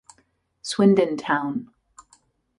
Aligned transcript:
Swindon 0.63 1.15
Town 1.15 1.69